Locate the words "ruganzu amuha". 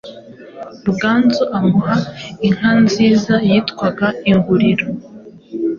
0.85-1.95